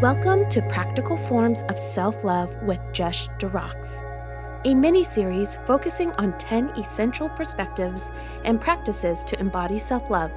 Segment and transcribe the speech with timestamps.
[0.00, 4.00] Welcome to Practical Forms of Self Love with Jesh DeRox,
[4.64, 8.12] a mini series focusing on 10 essential perspectives
[8.44, 10.30] and practices to embody self love.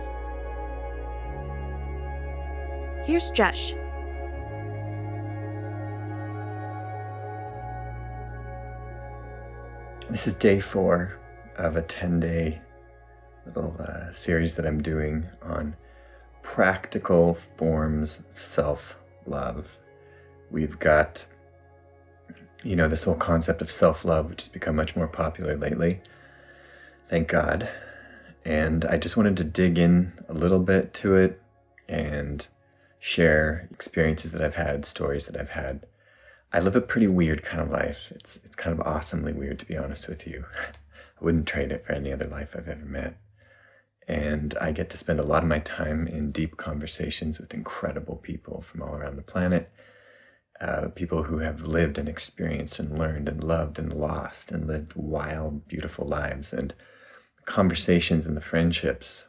[3.05, 3.73] Here's Jesh.
[10.09, 11.20] This is day four
[11.59, 12.62] of a 10 day
[13.45, 15.75] little uh, series that I'm doing on
[16.41, 19.67] practical forms of self love.
[20.49, 21.25] We've got,
[22.63, 26.02] you know, this whole concept of self love, which has become much more popular lately.
[27.09, 27.70] Thank God.
[28.44, 31.41] And I just wanted to dig in a little bit to it
[31.88, 32.47] and
[32.99, 35.85] share experiences that I've had, stories that I've had.
[36.53, 38.11] I live a pretty weird kind of life.
[38.16, 40.45] It's it's kind of awesomely weird to be honest with you.
[41.22, 43.16] I wouldn't trade it for any other life I've ever met.
[44.12, 48.18] And I get to spend a lot of my time in deep conversations with incredible
[48.18, 49.70] people from all around the planet.
[50.59, 54.92] Uh, people who have lived and experienced and learned and loved and lost and lived
[54.98, 56.52] wild, beautiful lives.
[56.52, 56.73] And
[57.45, 59.28] conversations and the friendships,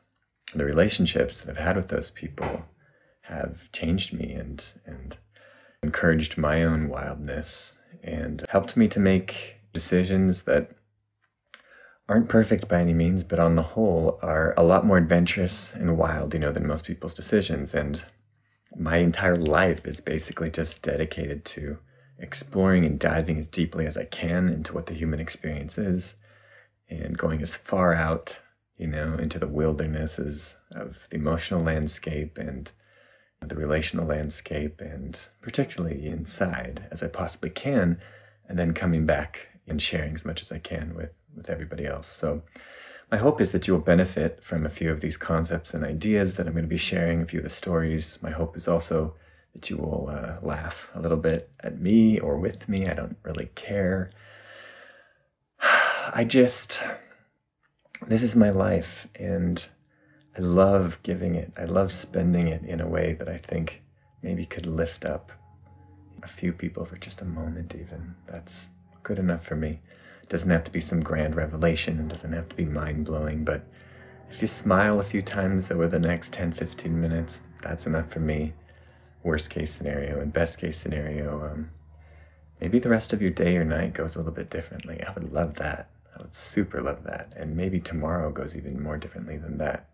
[0.50, 2.64] and the relationships that I've had with those people
[3.20, 5.16] have changed me and, and
[5.80, 10.72] encouraged my own wildness and helped me to make decisions that
[12.12, 15.96] aren't perfect by any means, but on the whole are a lot more adventurous and
[15.96, 17.74] wild, you know, than most people's decisions.
[17.74, 18.04] And
[18.76, 21.78] my entire life is basically just dedicated to
[22.18, 26.16] exploring and diving as deeply as I can into what the human experience is
[26.86, 28.40] and going as far out,
[28.76, 32.70] you know, into the wildernesses of the emotional landscape and
[33.40, 38.02] the relational landscape and particularly inside as I possibly can,
[38.46, 42.08] and then coming back and sharing as much as I can with, with everybody else.
[42.08, 42.42] So,
[43.10, 46.36] my hope is that you will benefit from a few of these concepts and ideas
[46.36, 48.18] that I'm going to be sharing, a few of the stories.
[48.22, 49.16] My hope is also
[49.52, 52.88] that you will uh, laugh a little bit at me or with me.
[52.88, 54.10] I don't really care.
[55.60, 56.82] I just,
[58.06, 59.62] this is my life, and
[60.36, 61.52] I love giving it.
[61.54, 63.82] I love spending it in a way that I think
[64.22, 65.32] maybe could lift up
[66.22, 68.14] a few people for just a moment, even.
[68.26, 68.70] That's
[69.02, 69.80] good enough for me.
[70.32, 73.66] Doesn't have to be some grand revelation, it doesn't have to be mind blowing, but
[74.30, 78.20] if you smile a few times over the next 10, 15 minutes, that's enough for
[78.20, 78.54] me.
[79.22, 81.70] Worst case scenario and best case scenario, um,
[82.62, 85.02] maybe the rest of your day or night goes a little bit differently.
[85.06, 85.90] I would love that.
[86.16, 87.34] I would super love that.
[87.36, 89.90] And maybe tomorrow goes even more differently than that.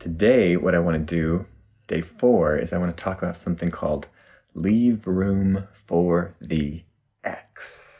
[0.00, 1.46] Today, what I want to do,
[1.86, 4.08] day four, is I want to talk about something called
[4.54, 6.82] leave room for the
[7.22, 7.91] x.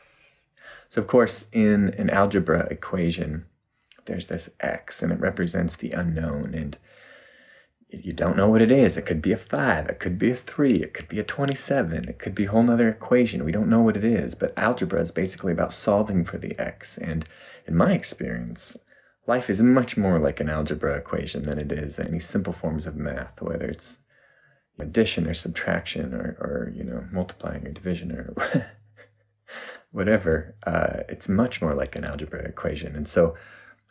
[0.93, 3.47] So, of course, in an algebra equation,
[4.05, 6.53] there's this x and it represents the unknown.
[6.53, 6.77] And
[7.89, 8.99] you don't know what it is.
[8.99, 12.11] It could be a 5, it could be a 3, it could be a 27,
[12.11, 13.43] it could be a whole other equation.
[13.43, 14.35] We don't know what it is.
[14.35, 16.99] But algebra is basically about solving for the x.
[16.99, 17.25] And
[17.67, 18.77] in my experience,
[19.27, 22.97] life is much more like an algebra equation than it is any simple forms of
[22.97, 24.01] math, whether it's
[24.79, 28.35] addition or subtraction or, or you know multiplying or division or
[29.93, 30.57] whatever.
[30.67, 33.37] Uh, it's much more like an algebra equation, and so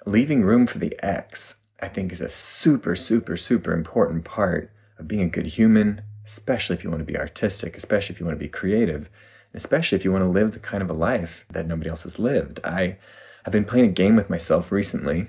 [0.06, 5.08] leaving room for the x, I think, is a super, super, super important part of
[5.08, 8.38] being a good human, especially if you want to be artistic, especially if you want
[8.38, 9.10] to be creative,
[9.54, 12.20] especially if you want to live the kind of a life that nobody else has
[12.20, 12.60] lived.
[12.64, 12.98] I
[13.46, 15.28] I've been playing a game with myself recently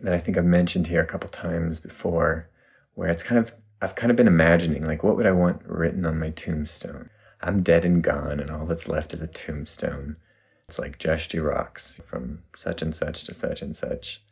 [0.00, 2.48] that I think I've mentioned here a couple times before,
[2.94, 6.06] where it's kind of I've kind of been imagining like what would I want written
[6.06, 7.10] on my tombstone.
[7.44, 10.16] I'm dead and gone, and all that's left is a tombstone.
[10.66, 14.22] It's like Jesh Rocks from such and such to such and such.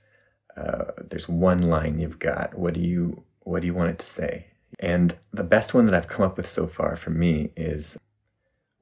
[0.56, 2.58] Uh, there's one line you've got.
[2.58, 4.46] What do you what do you want it to say?
[4.78, 7.98] And the best one that I've come up with so far for me is,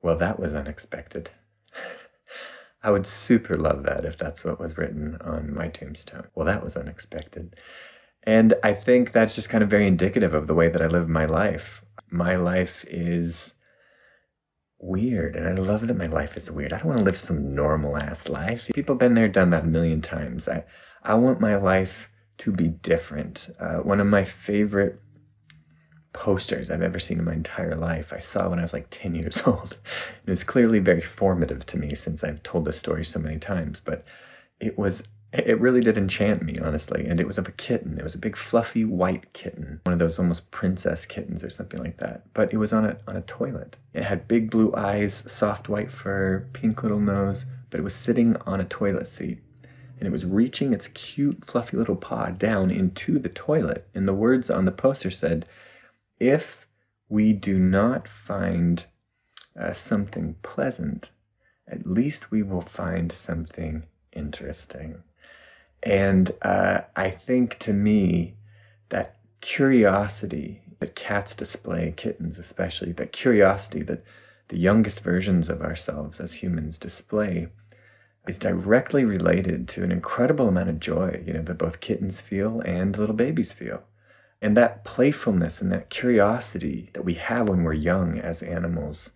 [0.01, 1.31] well, that was unexpected.
[2.83, 6.28] I would super love that if that's what was written on my tombstone.
[6.34, 7.57] Well, that was unexpected.
[8.22, 11.09] And I think that's just kind of very indicative of the way that I live
[11.09, 11.84] my life.
[12.10, 13.54] My life is
[14.80, 16.72] weird, and I love that my life is weird.
[16.72, 18.71] I don't want to live some normal ass life.
[18.74, 20.48] People been there, done that a million times.
[20.48, 20.65] I,
[21.03, 23.50] I want my life to be different.
[23.59, 25.00] Uh, one of my favorite
[26.12, 28.12] posters I've ever seen in my entire life.
[28.12, 29.77] I saw when I was like 10 years old.
[30.27, 33.80] It was clearly very formative to me since I've told this story so many times,
[33.80, 34.04] but
[34.59, 37.06] it was it really did enchant me, honestly.
[37.06, 37.98] And it was of a kitten.
[37.98, 41.80] It was a big fluffy white kitten, one of those almost princess kittens or something
[41.80, 42.32] like that.
[42.34, 43.77] But it was on a on a toilet.
[43.94, 48.36] It had big blue eyes, soft white fur, pink little nose, but it was sitting
[48.47, 49.38] on a toilet seat.
[49.98, 53.86] And it was reaching its cute, fluffy little paw down into the toilet.
[53.94, 55.47] And the words on the poster said,
[56.18, 56.66] if
[57.09, 58.86] we do not find
[59.59, 61.10] uh, something pleasant,
[61.68, 65.03] at least we will find something interesting.
[65.82, 68.36] And uh, I think to me,
[68.91, 74.03] that curiosity that cats display, kittens especially, that curiosity that
[74.48, 77.48] the youngest versions of ourselves as humans display
[78.27, 82.60] is directly related to an incredible amount of joy, you know, that both kittens feel
[82.65, 83.82] and little babies feel.
[84.42, 89.12] And that playfulness and that curiosity that we have when we're young as animals,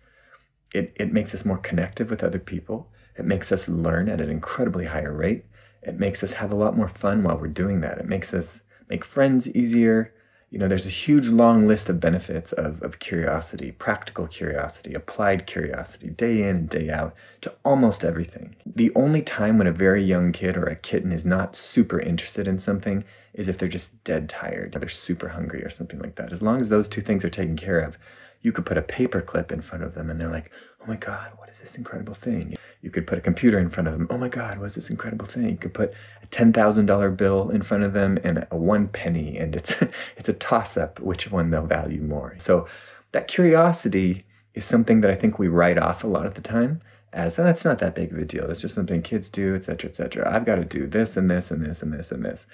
[0.73, 2.89] it, it makes us more connective with other people.
[3.17, 5.45] It makes us learn at an incredibly higher rate.
[5.85, 7.97] It makes us have a lot more fun while we're doing that.
[7.97, 10.13] It makes us make friends easier
[10.55, 15.47] you know, there's a huge long list of benefits of, of curiosity, practical curiosity, applied
[15.47, 18.55] curiosity, day in and day out to almost everything.
[18.65, 22.47] The only time when a very young kid or a kitten is not super interested
[22.47, 23.03] in something
[23.33, 26.31] is if they're just dead tired, or they're super hungry or something like that.
[26.31, 27.97] As long as those two things are taken care of,
[28.41, 30.51] you could put a paper clip in front of them and they're like,
[30.85, 32.55] oh my God, what is this incredible thing?
[32.81, 34.07] You could put a computer in front of them.
[34.09, 35.49] Oh my God, what's this incredible thing?
[35.49, 39.55] You could put a $10,000 bill in front of them and a one penny, and
[39.55, 39.81] it's,
[40.17, 42.35] it's a toss up which one they'll value more.
[42.37, 42.67] So
[43.13, 46.81] that curiosity is something that I think we write off a lot of the time
[47.11, 48.49] as, oh, it's not that big of a deal.
[48.49, 50.31] It's just something kids do, etc., etc.
[50.31, 52.45] I've got to do this and this and this and this and this.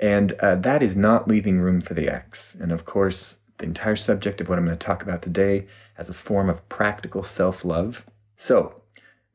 [0.00, 2.56] And uh, that is not leaving room for the X.
[2.60, 5.66] And of course, the entire subject of what I'm going to talk about today
[5.98, 8.06] as a form of practical self love.
[8.36, 8.82] So,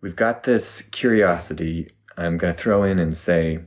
[0.02, 1.92] we've got this curiosity.
[2.18, 3.60] I'm going to throw in and say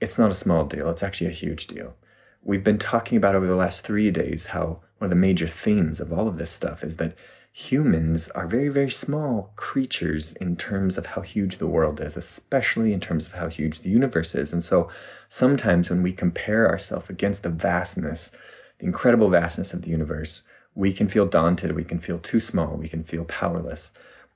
[0.00, 1.94] it's not a small deal, it's actually a huge deal.
[2.42, 6.00] We've been talking about over the last three days how one of the major themes
[6.00, 7.16] of all of this stuff is that
[7.52, 12.92] humans are very, very small creatures in terms of how huge the world is, especially
[12.92, 14.52] in terms of how huge the universe is.
[14.52, 14.90] And so
[15.28, 18.32] sometimes when we compare ourselves against the vastness
[18.78, 20.42] the incredible vastness of the universe,
[20.74, 23.92] we can feel daunted, we can feel too small, we can feel powerless.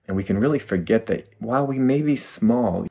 [0.06, 2.86] And we can really forget that while we may be small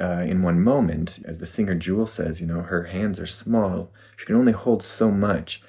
[0.00, 3.90] uh, in one moment, as the singer Jewel says, you know, her hands are small,
[4.16, 5.62] she can only hold so much.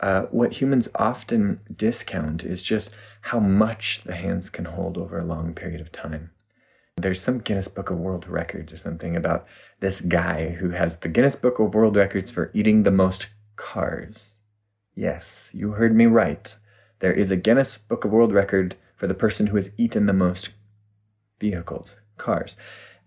[0.00, 2.90] Uh, what humans often discount is just
[3.22, 6.30] how much the hands can hold over a long period of time.
[6.96, 9.46] There's some Guinness Book of World Records or something about
[9.78, 14.36] this guy who has the Guinness Book of World Records for eating the most cars.
[14.96, 16.54] Yes, you heard me right.
[17.00, 20.12] There is a Guinness Book of World Record for the person who has eaten the
[20.12, 20.50] most
[21.38, 22.56] vehicles, cars.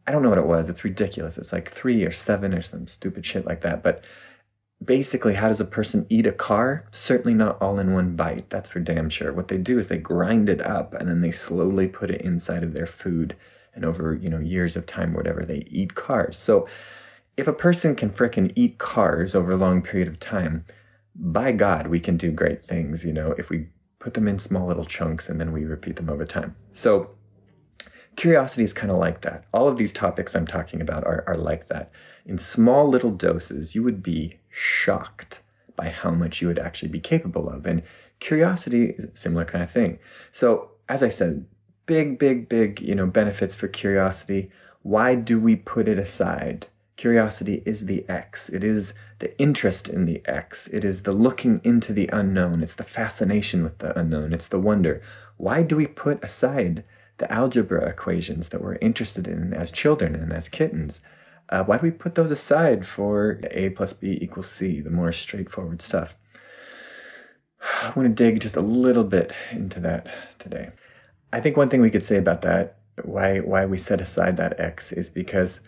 [0.08, 0.70] I don't know what it was.
[0.70, 1.38] It's ridiculous.
[1.38, 3.84] It's like three or seven or some stupid shit like that.
[3.84, 4.04] But
[4.84, 6.88] basically, how does a person eat a car?
[6.92, 8.50] Certainly not all in one bite.
[8.50, 9.34] That's for damn sure.
[9.34, 12.64] What they do is they grind it up and then they slowly put it inside
[12.64, 13.36] of their food.
[13.76, 16.38] And over, you know, years of time, whatever, they eat cars.
[16.38, 16.68] So
[17.38, 20.66] if a person can fricking eat cars over a long period of time,
[21.16, 23.68] by God, we can do great things, you know, if we
[24.02, 26.56] put them in small little chunks and then we repeat them over time.
[26.74, 27.12] So,
[28.16, 29.46] curiosity is kind of like that.
[29.54, 31.92] All of these topics I'm talking about are, are like that.
[32.26, 35.44] In small little doses, you would be shocked
[35.76, 37.66] by how much you would actually be capable of.
[37.68, 37.84] And
[38.20, 40.00] curiosity is a similar kind of thing.
[40.32, 41.46] So, as I said,
[41.86, 44.50] big, big, big, you know, benefits for curiosity.
[44.82, 46.68] Why do we put it aside?
[46.98, 48.50] Curiosity is the X.
[48.50, 50.68] It is the interest in the X.
[50.68, 52.62] It is the looking into the unknown.
[52.62, 54.34] It's the fascination with the unknown.
[54.34, 55.02] It's the wonder.
[55.38, 56.84] Why do we put aside
[57.18, 61.02] the algebra equations that we're interested in as children and as kittens?
[61.50, 65.12] Uh, why do we put those aside for A plus B equals C, the more
[65.12, 66.18] straightforward stuff?
[67.84, 70.08] I want to dig just a little bit into that
[70.40, 70.70] today.
[71.32, 74.60] I think one thing we could say about that, why why we set aside that
[74.60, 75.62] X, is because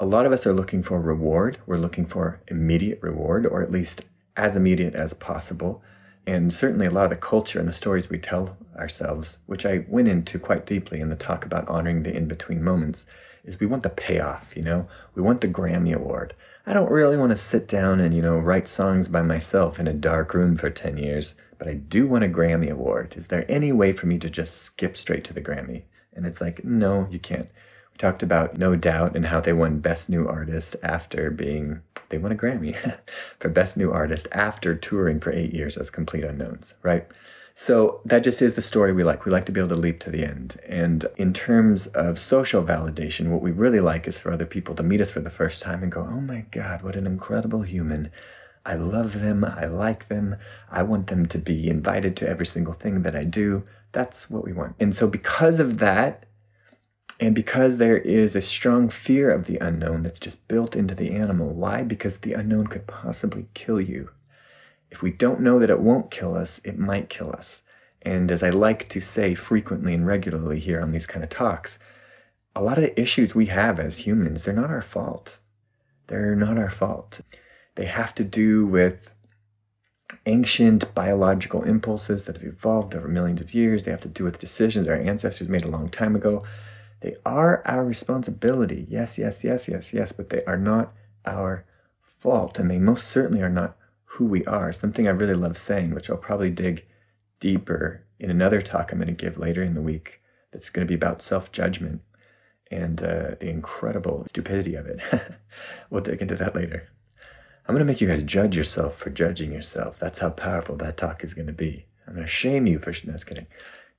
[0.00, 1.58] a lot of us are looking for reward.
[1.66, 4.04] We're looking for immediate reward, or at least
[4.36, 5.82] as immediate as possible.
[6.26, 9.84] And certainly a lot of the culture and the stories we tell ourselves, which I
[9.88, 13.06] went into quite deeply in the talk about honoring the in between moments,
[13.44, 14.88] is we want the payoff, you know?
[15.14, 16.34] We want the Grammy Award.
[16.66, 19.86] I don't really want to sit down and, you know, write songs by myself in
[19.86, 23.14] a dark room for 10 years, but I do want a Grammy Award.
[23.16, 25.82] Is there any way for me to just skip straight to the Grammy?
[26.14, 27.48] And it's like, no, you can't.
[27.94, 32.18] We talked about No Doubt and how they won Best New Artist after being, they
[32.18, 32.76] won a Grammy
[33.38, 37.06] for Best New Artist after touring for eight years as Complete Unknowns, right?
[37.54, 39.24] So that just is the story we like.
[39.24, 40.56] We like to be able to leap to the end.
[40.66, 44.82] And in terms of social validation, what we really like is for other people to
[44.82, 48.10] meet us for the first time and go, oh my God, what an incredible human.
[48.66, 49.44] I love them.
[49.44, 50.34] I like them.
[50.68, 53.62] I want them to be invited to every single thing that I do.
[53.92, 54.74] That's what we want.
[54.80, 56.24] And so, because of that,
[57.20, 61.12] and because there is a strong fear of the unknown that's just built into the
[61.12, 61.50] animal.
[61.50, 61.82] Why?
[61.82, 64.10] Because the unknown could possibly kill you.
[64.90, 67.62] if we don't know that it won't kill us, it might kill us.
[68.02, 71.80] And as I like to say frequently and regularly here on these kind of talks,
[72.54, 75.40] a lot of the issues we have as humans, they're not our fault.
[76.06, 77.22] They're not our fault.
[77.74, 79.14] They have to do with
[80.26, 83.82] ancient biological impulses that have evolved over millions of years.
[83.82, 86.44] They have to do with decisions our ancestors made a long time ago.
[87.04, 88.86] They are our responsibility.
[88.88, 90.94] Yes, yes, yes, yes, yes, but they are not
[91.26, 91.66] our
[92.00, 92.58] fault.
[92.58, 94.72] And they most certainly are not who we are.
[94.72, 96.86] Something I really love saying, which I'll probably dig
[97.40, 100.88] deeper in another talk I'm going to give later in the week, that's going to
[100.88, 102.00] be about self judgment
[102.70, 104.98] and uh, the incredible stupidity of it.
[105.90, 106.88] we'll dig into that later.
[107.68, 109.98] I'm going to make you guys judge yourself for judging yourself.
[109.98, 111.84] That's how powerful that talk is going to be.
[112.08, 113.46] I'm going to shame you for, no, just kidding.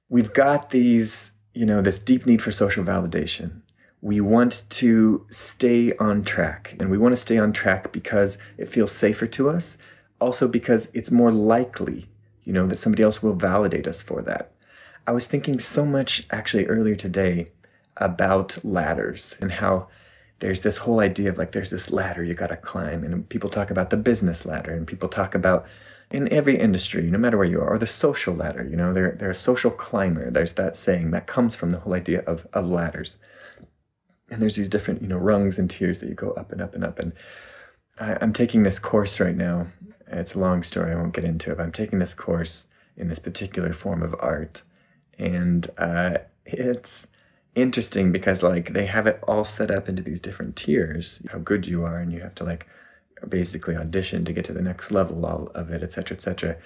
[0.10, 3.62] We've got these, you know, this deep need for social validation.
[4.02, 6.76] We want to stay on track.
[6.80, 9.78] And we want to stay on track because it feels safer to us.
[10.20, 12.08] Also, because it's more likely,
[12.44, 14.52] you know, that somebody else will validate us for that.
[15.08, 17.52] I was thinking so much actually earlier today
[17.98, 19.88] about ladders and how
[20.40, 23.50] there's this whole idea of like there's this ladder you got to climb and people
[23.50, 25.66] talk about the business ladder and people talk about
[26.16, 29.16] in every industry no matter where you are or the social ladder you know they're,
[29.20, 32.66] they're a social climber there's that saying that comes from the whole idea of, of
[32.68, 33.18] ladders.
[34.30, 36.74] And there's these different you know rungs and tiers that you go up and up
[36.74, 37.00] and up.
[37.00, 37.14] And
[38.00, 39.68] I, i'm taking this course right now.
[40.08, 43.08] It's a long story i won't get into it but i'm taking this course in
[43.08, 44.62] this particular form of art.
[45.18, 47.08] And uh, it's
[47.56, 51.66] interesting because like they have it all set up into these different tiers how good
[51.66, 52.68] you are and you have to like
[53.30, 56.58] basically audition to get to the next level of it etc etc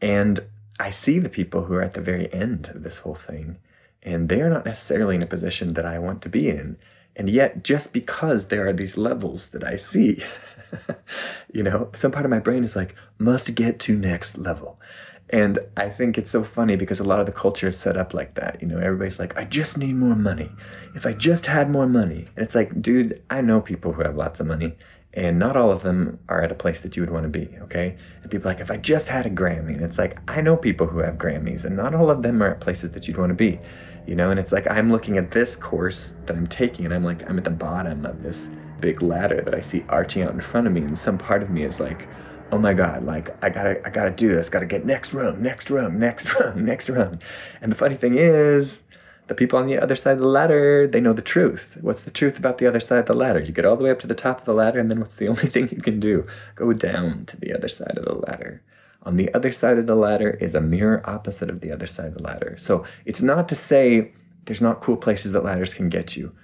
[0.00, 0.40] and
[0.78, 3.56] i see the people who are at the very end of this whole thing
[4.02, 6.76] and they are not necessarily in a position that i want to be in
[7.16, 10.22] and yet just because there are these levels that i see
[11.52, 14.78] you know some part of my brain is like must get to next level
[15.32, 18.12] and I think it's so funny because a lot of the culture is set up
[18.12, 18.60] like that.
[18.60, 20.50] You know, everybody's like, I just need more money.
[20.94, 22.28] If I just had more money.
[22.34, 24.76] And it's like, dude, I know people who have lots of money,
[25.12, 27.56] and not all of them are at a place that you would want to be,
[27.62, 27.96] okay?
[28.22, 29.74] And people like, if I just had a Grammy.
[29.74, 32.52] And it's like, I know people who have Grammys, and not all of them are
[32.52, 33.58] at places that you'd want to be,
[34.06, 34.30] you know?
[34.30, 37.38] And it's like, I'm looking at this course that I'm taking, and I'm like, I'm
[37.38, 40.72] at the bottom of this big ladder that I see arching out in front of
[40.72, 42.08] me, and some part of me is like,
[42.52, 45.70] oh my god like i gotta i gotta do this gotta get next room next
[45.70, 47.16] room next room next room
[47.60, 48.82] and the funny thing is
[49.30, 51.78] the people on the other side of the ladder they know the truth.
[51.80, 53.38] What's the truth about the other side of the ladder?
[53.38, 55.14] You get all the way up to the top of the ladder and then what's
[55.14, 56.26] the only thing you can do?
[56.56, 58.64] Go down to the other side of the ladder.
[59.04, 62.06] On the other side of the ladder is a mirror opposite of the other side
[62.06, 62.56] of the ladder.
[62.58, 64.10] So it's not to say
[64.46, 66.34] there's not cool places that ladders can get you.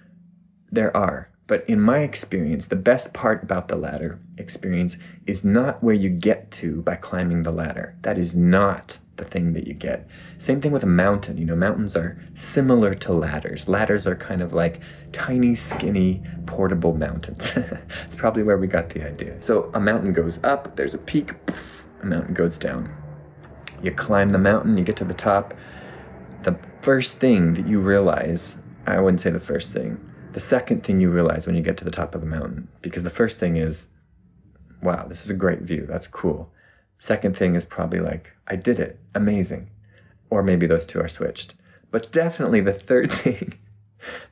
[0.71, 1.29] There are.
[1.49, 6.09] But in my experience, the best part about the ladder experience is not where you
[6.09, 7.97] get to by climbing the ladder.
[8.03, 10.07] That is not the thing that you get.
[10.39, 11.39] Same thing with a mountain.
[11.39, 13.69] You know, mountains are similar to ladders.
[13.69, 14.81] Ladders are kind of like
[15.13, 17.57] tiny, skinny, portable mountains.
[18.05, 19.41] it's probably where we got the idea.
[19.43, 22.95] So a mountain goes up, there's a peak, poof, a mountain goes down.
[23.83, 25.55] You climb the mountain, you get to the top.
[26.43, 30.01] The first thing that you realize, I wouldn't say the first thing,
[30.33, 33.03] the second thing you realize when you get to the top of the mountain, because
[33.03, 33.89] the first thing is,
[34.83, 35.87] wow, this is a great view.
[35.89, 36.53] That's cool.
[36.99, 38.99] Second thing is probably like, I did it.
[39.15, 39.71] Amazing.
[40.31, 41.55] Or maybe those two are switched.
[41.91, 43.59] But definitely the third thing,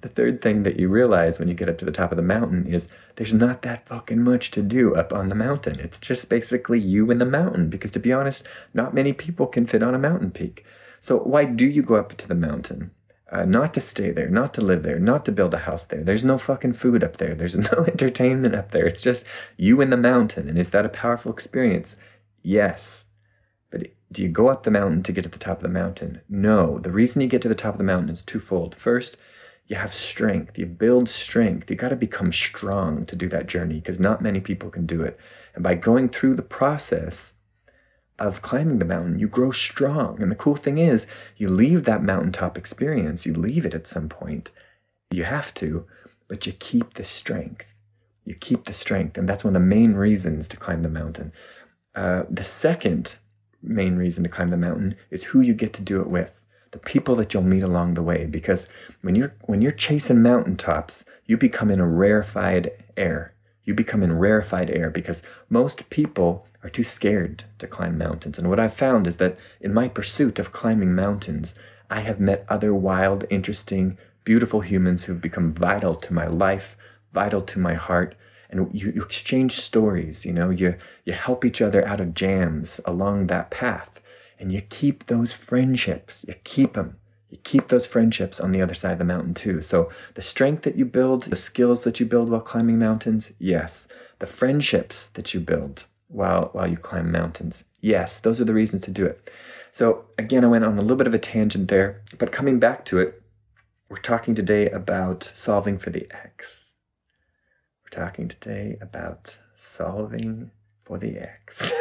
[0.01, 2.23] the third thing that you realize when you get up to the top of the
[2.23, 5.79] mountain is there's not that fucking much to do up on the mountain.
[5.81, 7.69] It's just basically you and the mountain.
[7.69, 10.65] Because to be honest, not many people can fit on a mountain peak.
[11.01, 12.91] So why do you go up to the mountain?
[13.35, 16.05] uh, not to stay there, not to live there, not to build a house there.
[16.05, 17.35] There's no fucking food up there.
[17.35, 18.87] There's no entertainment up there.
[18.87, 20.49] It's just you in the mountain.
[20.49, 21.97] And is that a powerful experience?
[22.45, 23.07] Yes.
[23.71, 26.21] But do you go up the mountain to get to the top of the mountain?
[26.29, 26.79] No.
[26.79, 28.77] The reason you get to the top of the mountain is twofold.
[28.77, 29.17] First,
[29.67, 30.57] you have strength.
[30.57, 31.69] You build strength.
[31.69, 35.03] You got to become strong to do that journey because not many people can do
[35.03, 35.19] it.
[35.57, 37.35] And by going through the process,
[38.19, 40.23] of climbing the mountain, you grow strong.
[40.23, 44.09] And the cool thing is, you leave that mountaintop experience, you leave it at some
[44.09, 44.51] point.
[45.11, 45.87] You have to,
[46.29, 47.79] but you keep the strength.
[48.25, 49.19] You keep the strength.
[49.19, 51.33] And that's one of the main reasons to climb the mountain.
[51.95, 53.17] Uh, the second
[53.63, 56.79] main reason to climb the mountain is who you get to do it with the
[56.79, 58.69] people that you'll meet along the way because
[59.01, 63.33] when you're when you're chasing mountaintops you become in a rarefied air
[63.65, 68.39] you become in rarefied air because most people are too scared to climb mountains.
[68.39, 71.55] And what I've found is that in my pursuit of climbing mountains,
[71.91, 76.77] I have met other wild, interesting, beautiful humans who've become vital to my life,
[77.13, 78.17] vital to my heart,
[78.55, 82.81] and you, you exchange stories, you know, you, you help each other out of jams
[82.85, 84.01] along that path.
[84.39, 86.97] And you keep those friendships, you keep them.
[87.31, 89.61] You keep those friendships on the other side of the mountain too.
[89.61, 93.89] So the strength that you build, the skills that you build while climbing mountains, yes.
[94.21, 98.21] The friendships that you build while while you climb mountains, yes.
[98.21, 99.31] Those are the reasons to do it.
[99.73, 102.85] So again, I went on a little bit of a tangent there, but coming back
[102.87, 103.21] to it,
[103.89, 106.74] we're talking today about solving for the X.
[107.95, 110.51] Talking today about solving
[110.83, 111.73] for the X.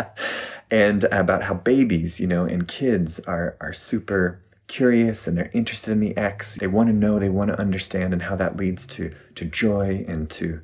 [0.70, 5.92] and about how babies, you know, and kids are are super curious and they're interested
[5.92, 6.56] in the X.
[6.56, 10.02] They want to know, they want to understand, and how that leads to, to joy
[10.08, 10.62] and to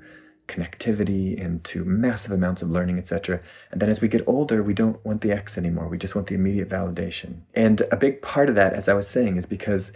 [0.48, 3.42] connectivity and to massive amounts of learning, etc.
[3.70, 5.88] And then as we get older, we don't want the X anymore.
[5.88, 7.40] We just want the immediate validation.
[7.52, 9.92] And a big part of that, as I was saying, is because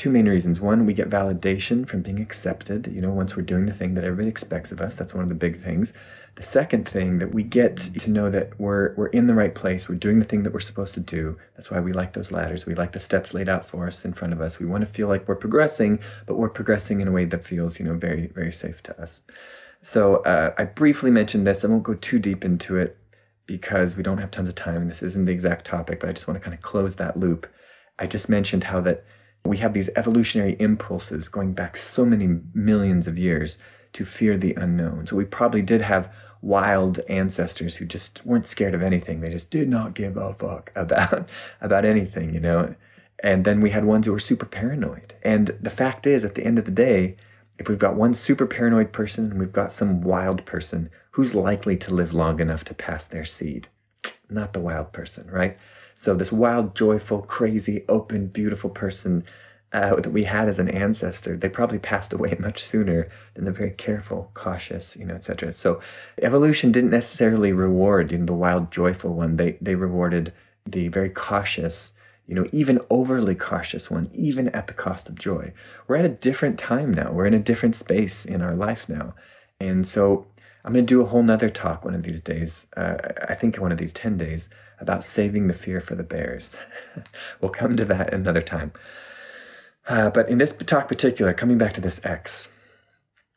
[0.00, 0.62] two main reasons.
[0.62, 4.04] One, we get validation from being accepted, you know, once we're doing the thing that
[4.04, 4.96] everybody expects of us.
[4.96, 5.92] That's one of the big things.
[6.36, 9.90] The second thing that we get to know that we're we're in the right place,
[9.90, 11.36] we're doing the thing that we're supposed to do.
[11.54, 12.64] That's why we like those ladders.
[12.64, 14.58] We like the steps laid out for us in front of us.
[14.58, 17.78] We want to feel like we're progressing, but we're progressing in a way that feels,
[17.78, 19.20] you know, very very safe to us.
[19.82, 21.62] So uh, I briefly mentioned this.
[21.62, 22.96] I won't go too deep into it
[23.44, 24.88] because we don't have tons of time.
[24.88, 27.46] This isn't the exact topic, but I just want to kind of close that loop.
[27.98, 29.04] I just mentioned how that
[29.44, 33.58] we have these evolutionary impulses going back so many millions of years
[33.92, 35.06] to fear the unknown.
[35.06, 39.20] So we probably did have wild ancestors who just weren't scared of anything.
[39.20, 41.28] They just did not give a fuck about
[41.60, 42.74] about anything, you know.
[43.22, 45.14] And then we had ones who were super paranoid.
[45.22, 47.16] And the fact is, at the end of the day,
[47.58, 51.76] if we've got one super paranoid person and we've got some wild person, who's likely
[51.76, 53.68] to live long enough to pass their seed?
[54.30, 55.58] Not the wild person, right?
[56.00, 59.22] So this wild, joyful, crazy, open, beautiful person
[59.70, 63.52] uh, that we had as an ancestor, they probably passed away much sooner than the
[63.52, 65.52] very careful, cautious, you know, etc.
[65.52, 65.78] So
[66.22, 69.36] evolution didn't necessarily reward you know, the wild, joyful one.
[69.36, 70.32] They they rewarded
[70.64, 71.92] the very cautious,
[72.26, 75.52] you know, even overly cautious one, even at the cost of joy.
[75.86, 77.12] We're at a different time now.
[77.12, 79.14] We're in a different space in our life now,
[79.60, 80.26] and so
[80.64, 82.68] I'm going to do a whole nother talk one of these days.
[82.74, 82.96] Uh,
[83.28, 84.48] I think one of these ten days
[84.80, 86.56] about saving the fear for the bears.
[87.40, 88.72] we'll come to that another time.
[89.88, 92.52] Uh, but in this talk particular, coming back to this X,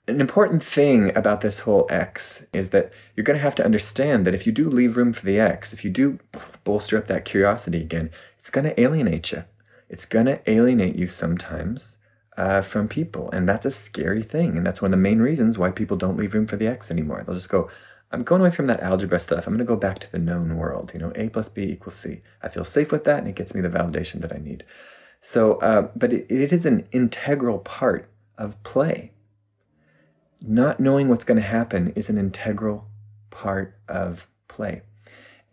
[0.07, 4.25] an important thing about this whole X is that you're going to have to understand
[4.25, 6.19] that if you do leave room for the X, if you do
[6.63, 9.45] bolster up that curiosity again, it's going to alienate you.
[9.89, 11.97] It's going to alienate you sometimes
[12.37, 13.29] uh, from people.
[13.31, 14.57] And that's a scary thing.
[14.57, 16.91] And that's one of the main reasons why people don't leave room for the X
[16.91, 17.23] anymore.
[17.25, 17.69] They'll just go,
[18.13, 19.47] I'm going away from that algebra stuff.
[19.47, 20.91] I'm going to go back to the known world.
[20.93, 22.21] You know, A plus B equals C.
[22.43, 24.63] I feel safe with that and it gets me the validation that I need.
[25.19, 29.11] So, uh, but it, it is an integral part of play.
[30.41, 32.87] Not knowing what's going to happen is an integral
[33.31, 34.83] part of play.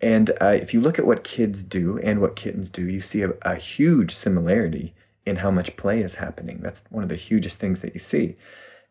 [0.00, 3.22] And uh, if you look at what kids do and what kittens do, you see
[3.22, 4.94] a, a huge similarity
[5.24, 6.60] in how much play is happening.
[6.60, 8.36] That's one of the hugest things that you see.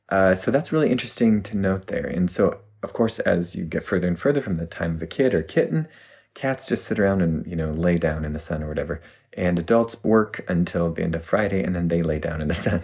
[0.07, 2.05] Uh, so that's really interesting to note there.
[2.05, 5.07] And so, of course, as you get further and further from the time of a
[5.07, 5.87] kid or kitten,
[6.33, 9.01] cats just sit around and you know lay down in the sun or whatever
[9.33, 12.53] and adults work until the end of Friday and then they lay down in the
[12.65, 12.81] sun.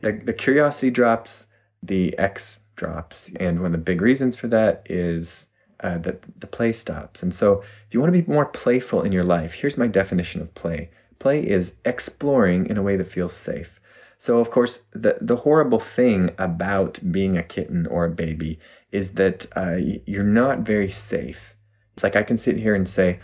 [0.00, 1.46] the, the curiosity drops,
[1.82, 3.30] the X drops.
[3.36, 5.48] And one of the big reasons for that is
[5.80, 7.22] uh, that the play stops.
[7.22, 10.40] And so, if you want to be more playful in your life, here's my definition
[10.40, 13.80] of play play is exploring in a way that feels safe.
[14.24, 18.58] So, of course, the, the horrible thing about being a kitten or a baby
[18.90, 21.54] is that uh, you're not very safe.
[21.92, 23.18] It's like I can sit here and say,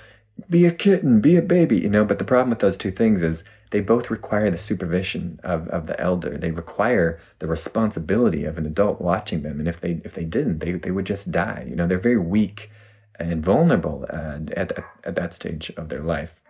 [0.50, 2.04] be a kitten, be a baby, you know.
[2.04, 5.86] But the problem with those two things is they both require the supervision of, of
[5.86, 6.36] the elder.
[6.36, 9.58] They require the responsibility of an adult watching them.
[9.58, 11.64] And if they if they didn't, they, they would just die.
[11.66, 12.70] You know, they're very weak
[13.18, 16.42] and vulnerable uh, at, at, at that stage of their life.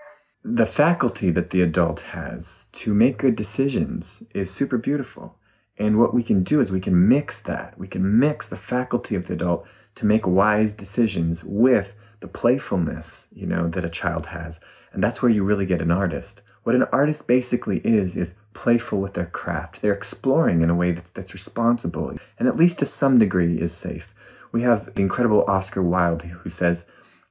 [0.43, 5.37] The faculty that the adult has to make good decisions is super beautiful.
[5.77, 7.79] And what we can do is we can mix that.
[7.79, 13.29] We can mix the faculty of the adult to make wise decisions with the playfulness,
[13.31, 14.61] you know, that a child has.
[14.95, 16.41] And that's where you really get an artist.
[16.63, 19.83] What an artist basically is, is playful with their craft.
[19.83, 23.75] They're exploring in a way that's, that's responsible and at least to some degree is
[23.75, 24.15] safe.
[24.53, 26.87] We have the incredible Oscar Wilde who says,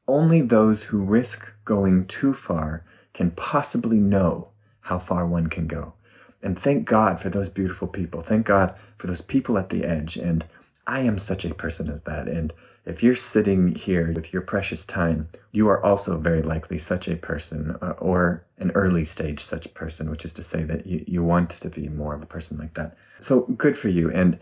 [0.08, 2.86] Only those who risk going too far
[3.20, 4.48] can possibly know
[4.84, 5.92] how far one can go.
[6.42, 8.22] And thank God for those beautiful people.
[8.22, 10.16] Thank God for those people at the edge.
[10.16, 10.46] And
[10.88, 12.30] I am such a person as that.
[12.30, 12.54] And
[12.86, 17.18] if you're sitting here with your precious time, you are also very likely such a
[17.18, 21.22] person uh, or an early stage such person, which is to say that you, you
[21.22, 22.96] want to be more of a person like that.
[23.20, 24.10] So good for you.
[24.10, 24.40] And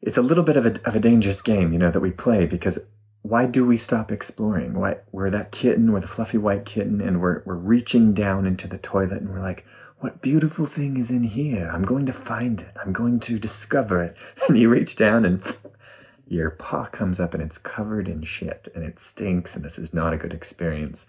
[0.00, 2.46] it's a little bit of a, of a dangerous game, you know, that we play
[2.46, 2.80] because
[3.22, 4.74] why do we stop exploring?
[4.74, 8.66] Why we're that kitten, we're the fluffy white kitten, and we're we're reaching down into
[8.66, 9.64] the toilet and we're like,
[10.02, 11.70] what beautiful thing is in here?
[11.72, 12.74] I'm going to find it.
[12.84, 14.16] I'm going to discover it.
[14.48, 15.40] And you reach down and
[16.26, 19.94] your paw comes up and it's covered in shit and it stinks and this is
[19.94, 21.06] not a good experience.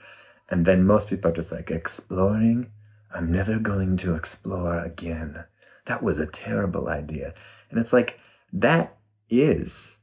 [0.47, 2.71] And then most people are just like, exploring?
[3.11, 5.45] I'm never going to explore again.
[5.85, 7.33] That was a terrible idea.
[7.71, 8.19] And it's like,
[8.51, 8.97] that
[9.27, 9.99] is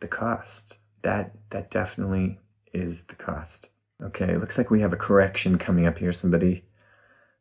[0.00, 0.78] the cost.
[1.02, 2.38] That that definitely
[2.72, 3.68] is the cost.
[4.02, 6.12] Okay, looks like we have a correction coming up here.
[6.12, 6.64] Somebody,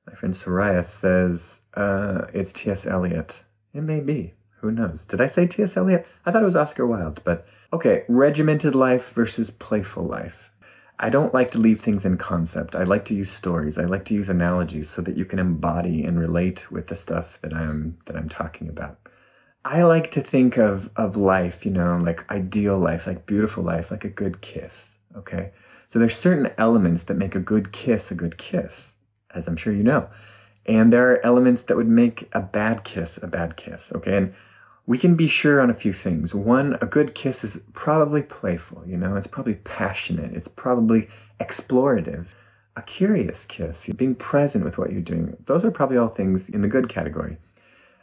[0.06, 2.86] my friend Soraya says uh, it's T.S.
[2.86, 3.44] Eliot.
[3.74, 4.34] It may be.
[4.62, 5.06] Who knows?
[5.06, 5.78] Did I say T.S.
[5.78, 6.06] Eliot?
[6.26, 7.22] I thought it was Oscar Wilde.
[7.24, 10.52] But okay, regimented life versus playful life.
[11.02, 12.76] I don't like to leave things in concept.
[12.76, 13.78] I like to use stories.
[13.78, 17.40] I like to use analogies so that you can embody and relate with the stuff
[17.40, 19.00] that I'm that I'm talking about.
[19.66, 23.92] I like to think of of life, you know, like ideal life, like beautiful life,
[23.92, 24.98] like a good kiss.
[25.16, 25.52] Okay.
[25.88, 28.96] So there's certain elements that make a good kiss a good kiss,
[29.34, 30.10] as I'm sure you know.
[30.66, 33.92] And there are elements that would make a bad kiss a bad kiss.
[33.94, 34.16] Okay.
[34.16, 34.34] And
[34.90, 36.34] we can be sure on a few things.
[36.34, 41.08] One, a good kiss is probably playful, you know, it's probably passionate, it's probably
[41.40, 42.34] explorative.
[42.76, 46.62] A curious kiss, being present with what you're doing, those are probably all things in
[46.62, 47.38] the good category.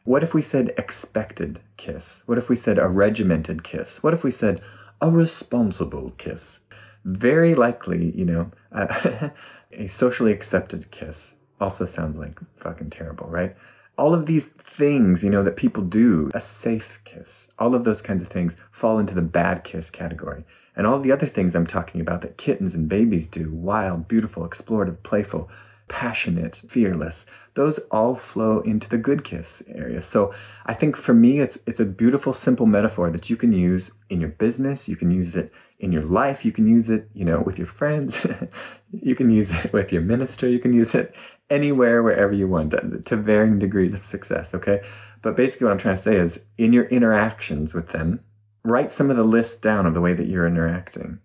[0.06, 2.22] What if we said expected kiss?
[2.26, 4.04] What if we said a regimented kiss?
[4.04, 4.60] What if we said
[5.00, 6.60] a responsible kiss?
[7.04, 9.30] Very likely, you know, uh,
[9.72, 13.56] a socially accepted kiss also sounds like fucking terrible, right?
[13.98, 18.00] All of these things, you know, that people do, a safe kiss, all of those
[18.00, 20.44] kinds of things fall into the bad kiss category.
[20.76, 24.48] And all the other things I'm talking about that kittens and babies do, wild, beautiful,
[24.48, 25.50] explorative, playful,
[25.88, 27.26] passionate, fearless.
[27.54, 30.00] Those all flow into the good kiss area.
[30.00, 30.32] So
[30.66, 34.20] I think for me, it's it's a beautiful, simple metaphor that you can use in
[34.20, 34.88] your business.
[34.88, 36.44] You can use it in your life.
[36.44, 38.26] You can use it, you know, with your friends.
[38.90, 40.48] you can use it with your minister.
[40.48, 41.14] You can use it
[41.48, 44.54] anywhere, wherever you want, uh, to varying degrees of success.
[44.54, 44.80] Okay.
[45.22, 48.20] But basically, what I'm trying to say is, in your interactions with them,
[48.64, 51.20] write some of the list down of the way that you're interacting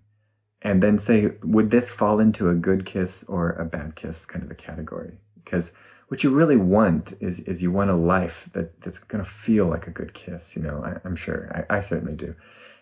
[0.62, 4.44] and then say, would this fall into a good kiss or a bad kiss kind
[4.44, 5.18] of a category?
[5.44, 5.74] Because
[6.08, 9.88] what you really want is is you want a life that, that's to feel like
[9.88, 10.56] a good kiss.
[10.56, 11.50] You know, I, am sure.
[11.70, 12.36] I, I certainly do.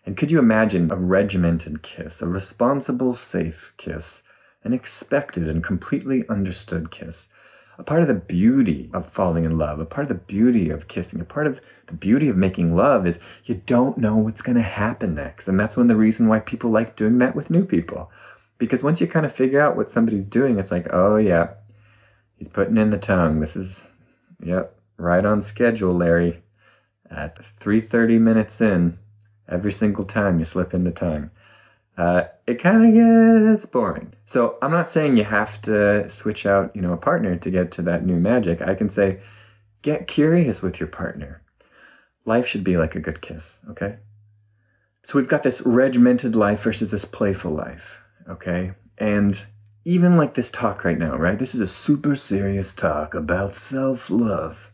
[0.05, 4.23] And could you imagine a regimented kiss, a responsible, safe kiss,
[4.63, 7.27] an expected and completely understood kiss?
[7.79, 10.89] A part of the beauty of falling in love, a part of the beauty of
[10.89, 14.57] kissing, a part of the beauty of making love is you don't know what's going
[14.57, 15.47] to happen next.
[15.47, 18.11] And that's one of the reason why people like doing that with new people.
[18.57, 21.51] Because once you kind of figure out what somebody's doing, it's like, oh, yeah,
[22.35, 23.39] he's putting in the tongue.
[23.39, 23.87] This is,
[24.43, 26.43] yep, right on schedule, Larry.
[27.09, 28.99] At 3.30 minutes in,
[29.47, 31.31] every single time you slip in the tongue
[31.97, 34.13] uh, it kind of gets boring.
[34.25, 37.71] So I'm not saying you have to switch out, you know, a partner to get
[37.73, 38.61] to that new magic.
[38.61, 39.19] I can say,
[39.81, 41.41] get curious with your partner.
[42.25, 43.97] Life should be like a good kiss, okay?
[45.01, 48.73] So we've got this regimented life versus this playful life, okay?
[48.97, 49.45] And
[49.85, 51.39] even like this talk right now, right?
[51.39, 54.71] This is a super serious talk about self love.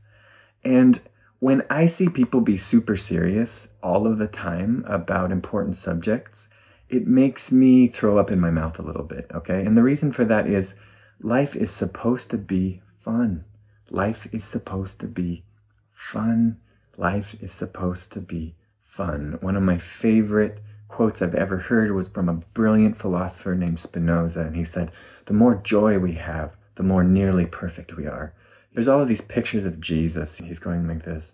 [0.64, 1.00] And
[1.40, 6.50] when I see people be super serious all of the time about important subjects,
[6.90, 9.66] it makes me throw up in my mouth a little bit, okay?
[9.66, 10.76] And the reason for that is
[11.22, 13.46] life is supposed to be fun.
[13.90, 15.44] Life is supposed to be
[15.92, 16.58] fun.
[16.98, 19.38] Life is supposed to be fun.
[19.42, 24.42] One of my favorite quotes I've ever heard was from a brilliant philosopher named Spinoza,
[24.42, 24.92] and he said,
[25.26, 28.34] The more joy we have, the more nearly perfect we are.
[28.74, 30.38] There's all of these pictures of Jesus.
[30.38, 31.34] He's going like this.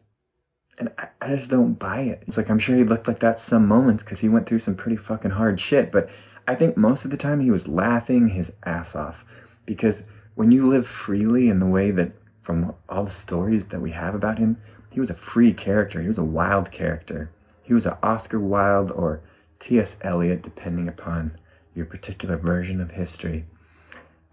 [0.80, 2.24] And I, I just don't buy it.
[2.26, 4.76] It's like, I'm sure he looked like that some moments because he went through some
[4.76, 5.92] pretty fucking hard shit.
[5.92, 6.10] But
[6.48, 9.26] I think most of the time he was laughing his ass off.
[9.66, 13.92] Because when you live freely in the way that, from all the stories that we
[13.92, 14.58] have about him,
[14.92, 16.02] he was a free character.
[16.02, 17.32] He was a wild character.
[17.62, 19.22] He was an Oscar Wilde or
[19.60, 19.98] T.S.
[20.02, 21.38] Eliot, depending upon
[21.74, 23.46] your particular version of history.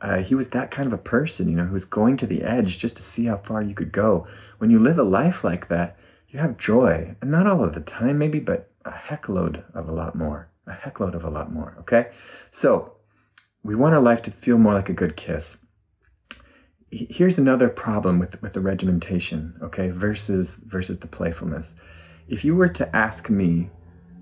[0.00, 2.42] Uh, he was that kind of a person, you know, who was going to the
[2.42, 4.26] edge just to see how far you could go.
[4.58, 5.96] When you live a life like that,
[6.28, 9.94] you have joy, and not all of the time, maybe, but a heckload of a
[9.94, 10.50] lot more.
[10.66, 12.10] A heckload of a lot more, okay?
[12.50, 12.98] So,
[13.62, 15.58] we want our life to feel more like a good kiss.
[16.90, 21.74] Here's another problem with, with the regimentation, okay, versus versus the playfulness.
[22.28, 23.70] If you were to ask me,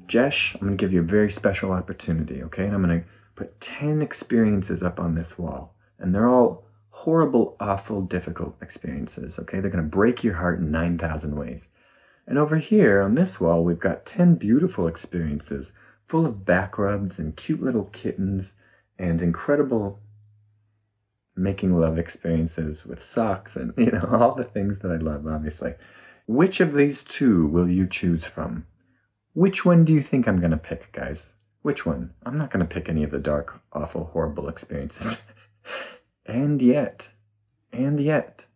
[0.07, 2.65] Jesh, I'm gonna give you a very special opportunity, okay?
[2.67, 8.03] And I'm gonna put 10 experiences up on this wall, and they're all horrible, awful,
[8.03, 9.59] difficult experiences, okay?
[9.59, 11.71] They're gonna break your heart in 9,000 ways.
[12.27, 15.73] And over here on this wall, we've got 10 beautiful experiences
[16.07, 18.55] full of back rubs and cute little kittens
[18.99, 20.01] and incredible
[21.37, 25.75] making love experiences with socks and, you know, all the things that I love, obviously.
[26.27, 28.67] Which of these two will you choose from?
[29.33, 31.35] Which one do you think I'm going to pick, guys?
[31.63, 32.15] Which one?
[32.25, 35.23] I'm not going to pick any of the dark, awful, horrible experiences.
[36.27, 37.11] and yet,
[37.73, 38.47] and yet,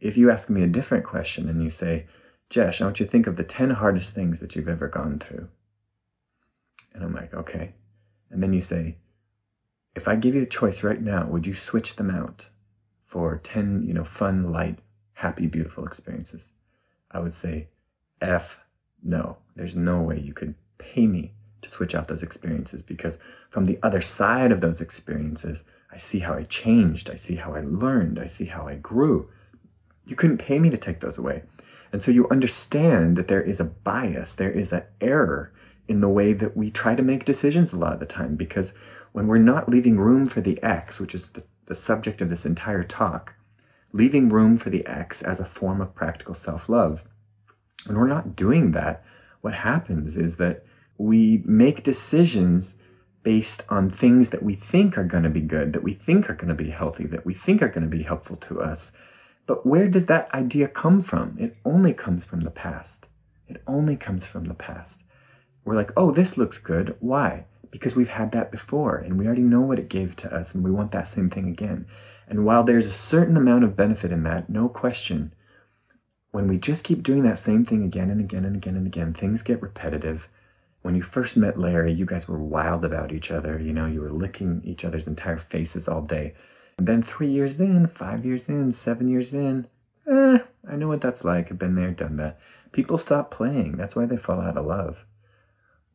[0.00, 2.06] if you ask me a different question and you say,
[2.50, 5.18] Jesh, I want you to think of the 10 hardest things that you've ever gone
[5.18, 5.48] through.
[6.94, 7.74] And I'm like, okay.
[8.30, 8.96] And then you say,
[9.94, 12.48] if I give you a choice right now, would you switch them out
[13.04, 14.78] for 10, you know, fun, light,
[15.14, 16.54] happy, beautiful experiences?
[17.10, 17.68] I would say,
[18.20, 18.60] F,
[19.02, 19.38] no.
[19.54, 23.18] There's no way you could pay me to switch out those experiences because
[23.50, 27.10] from the other side of those experiences, I see how I changed.
[27.10, 28.18] I see how I learned.
[28.18, 29.30] I see how I grew.
[30.06, 31.42] You couldn't pay me to take those away.
[31.92, 35.52] And so you understand that there is a bias, there is an error
[35.86, 38.74] in the way that we try to make decisions a lot of the time because
[39.12, 42.44] when we're not leaving room for the X, which is the, the subject of this
[42.44, 43.34] entire talk,
[43.92, 47.04] leaving room for the X as a form of practical self love,
[47.86, 49.02] when we're not doing that,
[49.40, 50.64] what happens is that
[50.98, 52.78] we make decisions
[53.22, 56.34] based on things that we think are going to be good, that we think are
[56.34, 58.92] going to be healthy, that we think are going to be helpful to us.
[59.48, 61.34] But where does that idea come from?
[61.40, 63.08] It only comes from the past.
[63.48, 65.02] It only comes from the past.
[65.64, 66.96] We're like, oh, this looks good.
[67.00, 67.46] Why?
[67.72, 70.62] Because we've had that before and we already know what it gave to us and
[70.62, 71.86] we want that same thing again.
[72.28, 75.34] And while there's a certain amount of benefit in that, no question,
[76.30, 79.12] when we just keep doing that same thing again and again and again and again,
[79.12, 80.28] things get repetitive
[80.82, 83.58] when you first met Larry, you guys were wild about each other.
[83.58, 86.34] You know, you were licking each other's entire faces all day.
[86.78, 89.66] Then three years in, five years in, seven years in,
[90.06, 90.38] eh,
[90.68, 91.50] I know what that's like.
[91.50, 92.38] I've been there, done that.
[92.72, 93.76] People stop playing.
[93.76, 95.04] That's why they fall out of love.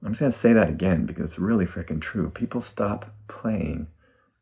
[0.03, 2.29] I'm just going to say that again because it's really freaking true.
[2.29, 3.87] People stop playing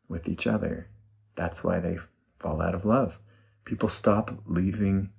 [0.08, 0.88] with each other.
[1.36, 1.98] That's why they
[2.38, 3.20] fall out of love.
[3.64, 5.10] People stop leaving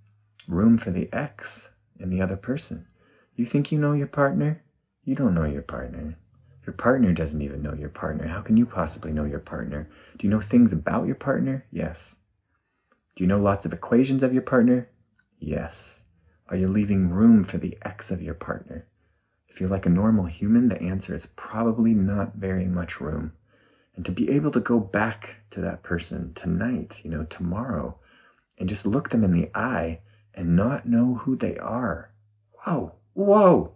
[0.48, 2.86] room for the X in the other person.
[3.36, 4.62] You think you know your partner?
[5.06, 6.18] You don't know your partner.
[6.66, 8.28] Your partner doesn't even know your partner.
[8.28, 9.90] How can you possibly know your partner?
[10.18, 11.66] Do you know things about your partner?
[11.72, 12.18] Yes.
[13.16, 14.90] Do you know lots of equations of your partner?
[15.40, 16.06] Yes.
[16.48, 18.88] Are you leaving room for the X of your partner?
[19.50, 23.34] If you're like a normal human, the answer is probably not very much room.
[23.96, 27.96] And to be able to go back to that person tonight, you know, tomorrow,
[28.58, 30.00] and just look them in the eye
[30.34, 32.12] and not know who they are.
[32.66, 33.74] Whoa, whoa.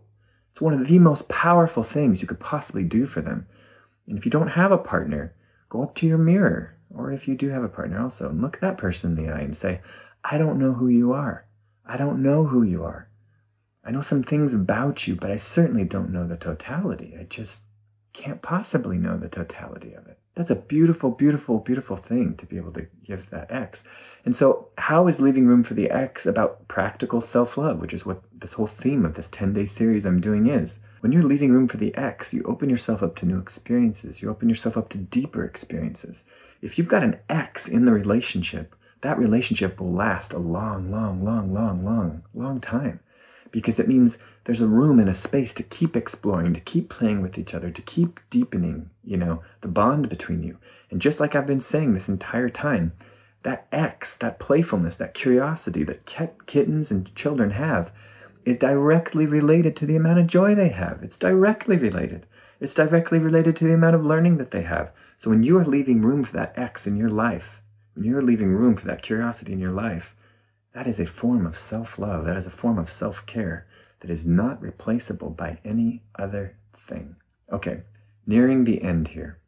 [0.57, 3.45] It's one of the most powerful things you could possibly do for them.
[4.07, 5.35] And if you don't have a partner,
[5.69, 8.57] go up to your mirror, or if you do have a partner also, and look
[8.57, 9.81] that person in the eye and say,
[10.23, 11.45] I don't know who you are.
[11.85, 13.07] I don't know who you are.
[13.85, 17.15] I know some things about you, but I certainly don't know the totality.
[17.19, 17.65] I just
[18.17, 20.17] can't possibly know the totality of it.
[20.33, 23.83] That's a beautiful, beautiful, beautiful thing to be able to give that X.
[24.25, 28.05] And so, how is leaving room for the X about practical self love, which is
[28.05, 30.79] what this whole theme of this 10 day series I'm doing is?
[31.01, 34.29] When you're leaving room for the X, you open yourself up to new experiences, you
[34.29, 36.25] open yourself up to deeper experiences.
[36.61, 41.23] If you've got an X in the relationship, that relationship will last a long, long,
[41.23, 42.99] long, long, long, long time
[43.51, 47.21] because it means there's a room and a space to keep exploring, to keep playing
[47.21, 50.57] with each other, to keep deepening, you know, the bond between you.
[50.89, 52.93] And just like I've been saying this entire time,
[53.43, 56.05] that X, that playfulness, that curiosity that
[56.45, 57.91] kittens and children have
[58.45, 61.03] is directly related to the amount of joy they have.
[61.03, 62.25] It's directly related.
[62.61, 64.93] It's directly related to the amount of learning that they have.
[65.17, 67.61] So when you are leaving room for that X in your life,
[67.95, 70.15] when you're leaving room for that curiosity in your life,
[70.71, 72.23] that is a form of self love.
[72.23, 73.67] That is a form of self care
[73.99, 77.15] that is not replaceable by any other thing.
[77.51, 77.83] Okay,
[78.25, 79.39] nearing the end here.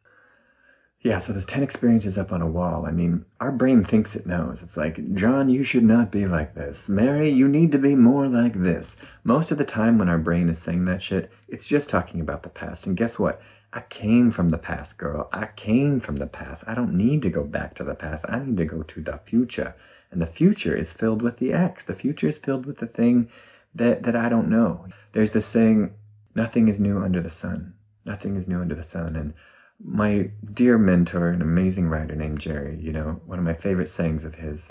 [1.01, 2.85] Yeah, so there's 10 experiences up on a wall.
[2.85, 4.62] I mean, our brain thinks it knows.
[4.62, 6.89] It's like, John, you should not be like this.
[6.89, 8.97] Mary, you need to be more like this.
[9.23, 12.43] Most of the time when our brain is saying that shit, it's just talking about
[12.43, 12.85] the past.
[12.85, 13.41] And guess what?
[13.71, 15.29] I came from the past, girl.
[15.31, 16.65] I came from the past.
[16.67, 18.25] I don't need to go back to the past.
[18.27, 19.75] I need to go to the future.
[20.12, 21.85] And the future is filled with the X.
[21.85, 23.29] The future is filled with the thing
[23.73, 24.86] that, that I don't know.
[25.13, 25.93] There's this saying,
[26.36, 27.73] nothing is new under the sun.
[28.05, 29.15] Nothing is new under the sun.
[29.15, 29.34] And
[29.82, 34.25] my dear mentor, an amazing writer named Jerry, you know, one of my favorite sayings
[34.25, 34.69] of his,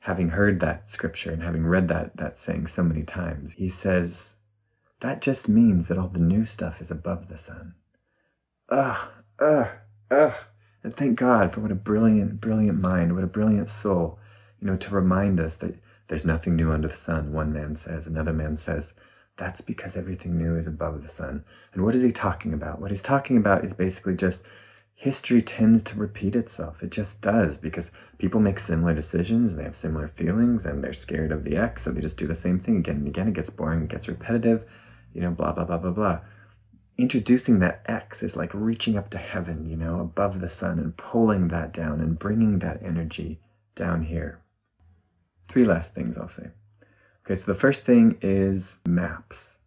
[0.00, 4.34] having heard that scripture and having read that, that saying so many times, he says,
[5.00, 7.74] that just means that all the new stuff is above the sun
[8.68, 9.68] ugh, ugh,
[10.10, 10.34] ugh.
[10.82, 14.18] And thank God for what a brilliant, brilliant mind, what a brilliant soul,
[14.60, 18.06] you know, to remind us that There's nothing new under the sun, one man says.
[18.06, 18.94] Another man says,
[19.36, 21.44] that's because everything new is above the sun.
[21.72, 22.80] And what is he talking about?
[22.80, 24.44] What he's talking about is basically just
[24.94, 26.82] history tends to repeat itself.
[26.82, 30.94] It just does because people make similar decisions and they have similar feelings and they're
[30.94, 33.28] scared of the X, so they just do the same thing again and again.
[33.28, 34.64] It gets boring, it gets repetitive,
[35.12, 36.20] you know, blah, blah, blah, blah, blah.
[36.96, 40.96] Introducing that X is like reaching up to heaven, you know, above the sun and
[40.96, 43.38] pulling that down and bringing that energy
[43.74, 44.40] down here.
[45.48, 46.50] Three last things I'll say.
[47.24, 49.58] Okay, so the first thing is maps.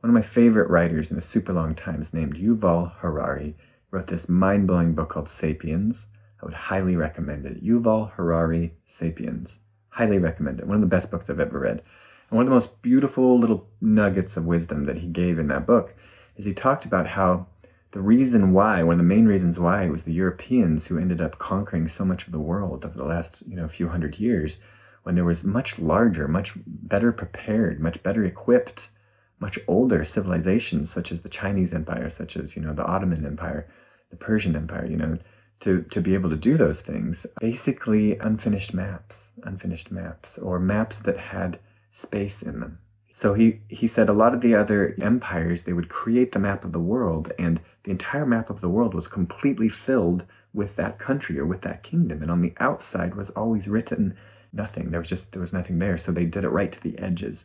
[0.00, 3.56] One of my favorite writers in a super long time is named Yuval Harari
[3.90, 6.08] wrote this mind blowing book called Sapiens.
[6.40, 7.64] I would highly recommend it.
[7.64, 9.60] Yuval Harari Sapiens.
[9.90, 10.66] Highly recommend it.
[10.66, 11.82] One of the best books I've ever read.
[12.30, 15.66] And one of the most beautiful little nuggets of wisdom that he gave in that
[15.66, 15.94] book
[16.36, 17.46] is he talked about how
[17.92, 21.20] the reason why, one of the main reasons why, it was the Europeans who ended
[21.20, 24.58] up conquering so much of the world over the last you know few hundred years,
[25.06, 28.90] when there was much larger, much better prepared, much better equipped,
[29.38, 33.68] much older civilizations such as the Chinese Empire, such as you know the Ottoman Empire,
[34.10, 35.16] the Persian Empire, you know,
[35.60, 37.24] to, to be able to do those things.
[37.40, 41.60] Basically, unfinished maps, unfinished maps, or maps that had
[41.92, 42.80] space in them.
[43.12, 46.64] So he, he said a lot of the other empires, they would create the map
[46.64, 50.98] of the world, and the entire map of the world was completely filled with that
[50.98, 52.22] country or with that kingdom.
[52.22, 54.16] And on the outside was always written
[54.56, 54.90] nothing.
[54.90, 55.96] There was just, there was nothing there.
[55.96, 57.44] So they did it right to the edges.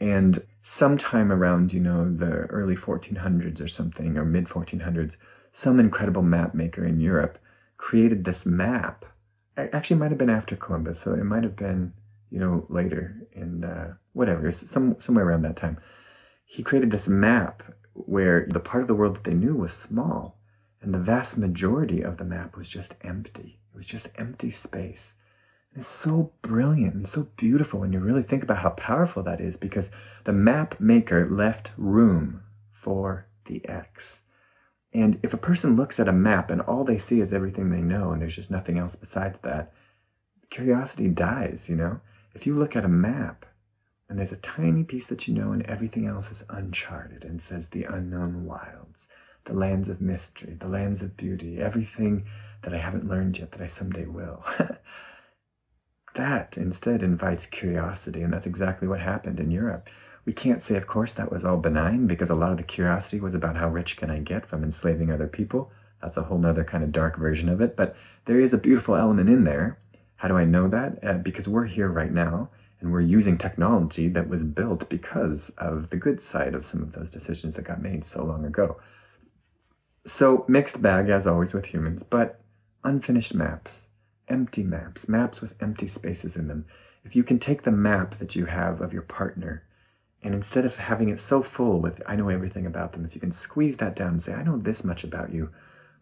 [0.00, 5.16] And sometime around, you know, the early 1400s or something, or mid 1400s,
[5.50, 7.38] some incredible map maker in Europe
[7.78, 9.04] created this map.
[9.56, 11.94] Actually, might have been after Columbus, so it might have been
[12.30, 15.78] you know later in uh, whatever some somewhere around that time.
[16.44, 17.62] He created this map
[17.94, 20.38] where the part of the world that they knew was small,
[20.80, 23.58] and the vast majority of the map was just empty.
[23.72, 25.14] It was just empty space.
[25.74, 29.56] It's so brilliant and so beautiful when you really think about how powerful that is
[29.56, 29.90] because
[30.24, 34.22] the map maker left room for the X.
[34.92, 37.82] And if a person looks at a map and all they see is everything they
[37.82, 39.72] know and there's just nothing else besides that,
[40.50, 42.00] curiosity dies, you know?
[42.34, 43.46] If you look at a map
[44.08, 47.68] and there's a tiny piece that you know and everything else is uncharted and says
[47.68, 49.08] the unknown wilds,
[49.44, 52.24] the lands of mystery, the lands of beauty, everything
[52.62, 54.44] that I haven't learned yet that I someday will.
[56.14, 59.88] that instead invites curiosity, and that's exactly what happened in Europe.
[60.24, 63.20] We can't say, of course, that was all benign because a lot of the curiosity
[63.20, 65.70] was about how rich can I get from enslaving other people.
[66.02, 68.94] That's a whole other kind of dark version of it, but there is a beautiful
[68.94, 69.78] element in there.
[70.16, 70.98] How do I know that?
[71.02, 72.48] Uh, because we're here right now
[72.80, 76.92] and we're using technology that was built because of the good side of some of
[76.92, 78.78] those decisions that got made so long ago.
[80.06, 82.40] So, mixed bag as always with humans, but
[82.84, 83.87] unfinished maps,
[84.28, 86.66] empty maps, maps with empty spaces in them.
[87.04, 89.64] If you can take the map that you have of your partner
[90.22, 93.20] and instead of having it so full with, I know everything about them, if you
[93.20, 95.50] can squeeze that down and say, I know this much about you,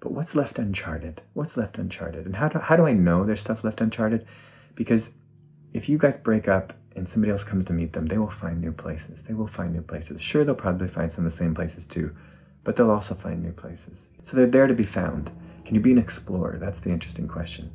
[0.01, 1.23] but what's left uncharted?
[1.35, 2.27] What's left uncharted?
[2.27, 4.27] And how do, how do I know there's stuff left uncharted?
[4.75, 5.15] Because
[5.73, 8.61] if you guys break up and somebody else comes to meet them, they will find
[8.61, 9.25] new places.
[9.25, 10.23] They will find new places.
[10.23, 12.15] Sure, they'll probably find some of the same places too,
[12.65, 14.11] but they'll also find new places.
[14.23, 15.31] So they're there to be found.
[15.65, 16.57] Can you be an explorer?
[16.59, 17.73] That's the interesting question.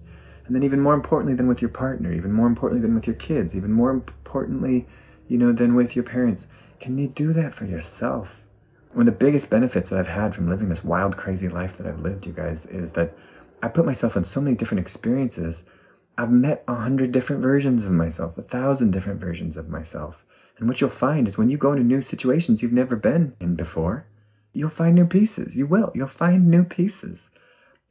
[0.52, 3.16] And then, even more importantly than with your partner, even more importantly than with your
[3.16, 4.86] kids, even more importantly
[5.32, 6.48] you know, than with your parents.
[6.82, 8.44] Can you do that for yourself?
[8.92, 11.88] One of the biggest benefits that I've had from living this wild, crazy life that
[11.88, 13.16] I've lived, you guys, is that
[13.64, 15.70] I put myself in so many different experiences.
[16.18, 20.26] I've met a hundred different versions of myself, a thousand different versions of myself.
[20.58, 23.56] And what you'll find is when you go into new situations you've never been in
[23.56, 24.06] before,
[24.52, 25.56] you'll find new pieces.
[25.56, 25.94] You will.
[25.96, 27.30] You'll find new pieces.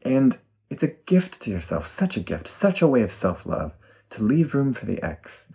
[0.02, 0.36] And
[0.70, 3.76] it's a gift to yourself, such a gift, such a way of self love
[4.10, 5.52] to leave room for the X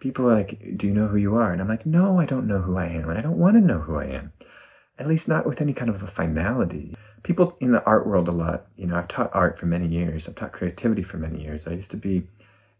[0.00, 1.52] people are like, Do you know who you are?
[1.52, 3.08] And I'm like, No, I don't know who I am.
[3.08, 4.32] And I don't want to know who I am.
[4.98, 6.94] At least not with any kind of a finality.
[7.22, 10.28] People in the art world a lot, you know, I've taught art for many years.
[10.28, 11.66] I've taught creativity for many years.
[11.66, 12.28] I used to be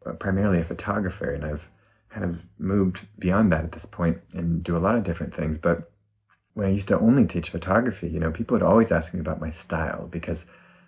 [0.04, 1.68] uh, primarily a photographer and I've
[2.10, 5.58] kind of moved beyond that at this point and do a lot of different things.
[5.58, 5.90] But
[6.54, 9.40] when I used to only teach photography, you know, people would always ask me about
[9.40, 10.46] my style because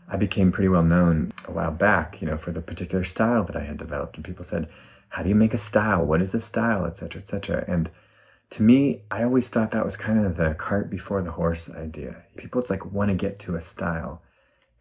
[0.09, 3.57] I became pretty well known a while back, you know, for the particular style that
[3.57, 4.17] I had developed.
[4.17, 4.69] And people said,
[5.11, 6.05] how do you make a style?
[6.05, 7.65] What is a style, etc., etc.
[7.67, 7.91] And
[8.51, 12.25] to me, I always thought that was kind of the cart before the horse idea.
[12.37, 14.23] People, it's like want to get to a style,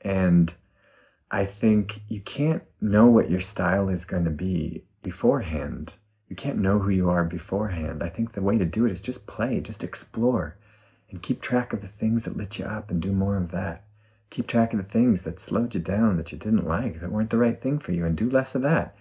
[0.02, 0.54] and
[1.30, 5.98] I think you can't know what your style is going to be beforehand.
[6.30, 8.02] You can't know who you are beforehand.
[8.04, 10.58] I think the way to do it is just play, just explore,
[11.10, 13.84] and keep track of the things that lit you up and do more of that.
[14.30, 17.30] Keep track of the things that slowed you down, that you didn't like, that weren't
[17.30, 18.96] the right thing for you, and do less of that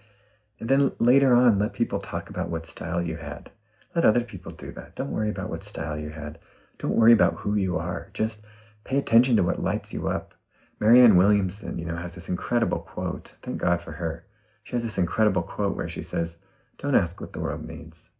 [0.59, 3.51] And then later on, let people talk about what style you had.
[3.93, 4.95] Let other people do that.
[4.95, 6.39] Don't worry about what style you had.
[6.77, 8.09] Don't worry about who you are.
[8.13, 8.41] Just
[8.83, 10.33] pay attention to what lights you up.
[10.79, 13.33] Marianne Williamson, you know, has this incredible quote.
[13.41, 14.25] Thank God for her.
[14.63, 16.37] She has this incredible quote where she says,
[16.77, 18.11] Don't ask what the world needs.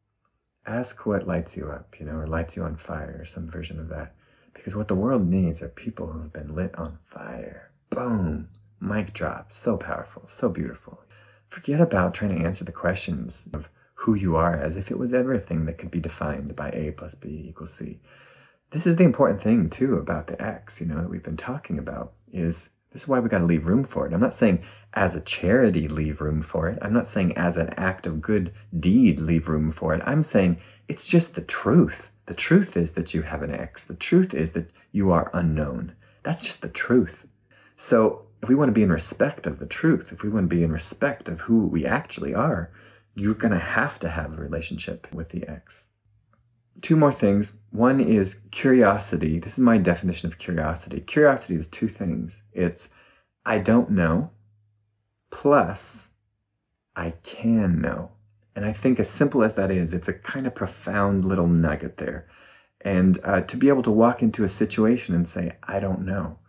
[0.65, 3.79] Ask what lights you up, you know, or lights you on fire, or some version
[3.79, 4.15] of that.
[4.57, 7.71] Because what the world needs are people who have been lit on fire.
[7.89, 8.49] Boom!
[8.79, 9.51] Mic drop.
[9.51, 11.03] So powerful, so beautiful.
[11.47, 13.69] Forget about trying to answer the questions of
[14.01, 17.15] who you are as if it was everything that could be defined by A plus
[17.15, 17.99] B equals C.
[18.71, 21.79] This is the important thing too about the X, you know, that we've been talking
[21.79, 24.13] about is this is why we got to leave room for it.
[24.13, 26.77] I'm not saying as a charity leave room for it.
[26.81, 30.01] I'm not saying as an act of good deed leave room for it.
[30.05, 32.11] I'm saying it's just the truth.
[32.27, 33.83] The truth is that you have an X.
[33.83, 35.95] The truth is that you are unknown.
[36.23, 37.25] That's just the truth.
[37.75, 40.55] So if we want to be in respect of the truth, if we want to
[40.55, 42.71] be in respect of who we actually are,
[43.15, 45.89] you're going to have to have a relationship with the X.
[46.81, 47.53] Two more things.
[47.71, 49.39] One is curiosity.
[49.39, 50.99] This is my definition of curiosity.
[50.99, 52.89] Curiosity is two things it's
[53.45, 54.31] I don't know,
[55.31, 56.09] plus
[56.95, 58.11] I can know.
[58.57, 61.97] And I think, as simple as that is, it's a kind of profound little nugget
[61.97, 62.25] there.
[62.81, 66.39] And uh, to be able to walk into a situation and say, I don't know,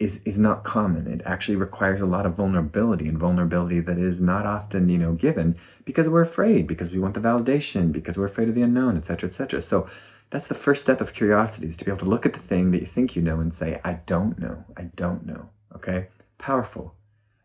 [0.00, 1.06] is is not common.
[1.06, 5.12] It actually requires a lot of vulnerability and vulnerability that is not often, you know,
[5.12, 8.96] given because we're afraid, because we want the validation, because we're afraid of the unknown,
[8.96, 9.60] etc., etc.
[9.60, 9.86] So
[10.30, 12.72] that's the first step of curiosity is to be able to look at the thing
[12.72, 14.64] that you think you know and say, I don't know.
[14.76, 15.50] I don't know.
[15.76, 16.08] Okay?
[16.36, 16.96] Powerful.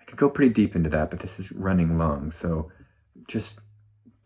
[0.01, 2.31] I could go pretty deep into that, but this is running long.
[2.31, 2.71] So
[3.27, 3.61] just